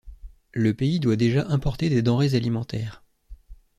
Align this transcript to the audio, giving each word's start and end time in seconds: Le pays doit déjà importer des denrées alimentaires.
Le 0.53 0.73
pays 0.73 0.99
doit 0.99 1.15
déjà 1.15 1.47
importer 1.49 1.87
des 1.87 2.01
denrées 2.01 2.33
alimentaires. 2.33 3.03